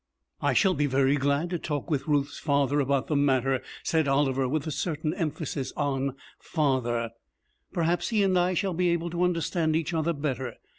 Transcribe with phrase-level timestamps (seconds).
[0.41, 4.47] 'I shall be very glad to talk with Ruth's father about the matter,' said Oliver
[4.49, 7.11] with a certain emphasis on father.
[7.71, 10.55] 'Perhaps he and I shall be able to understand each other better.